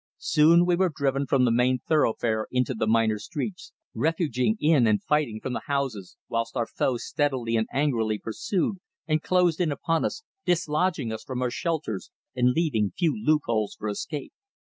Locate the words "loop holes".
13.15-13.75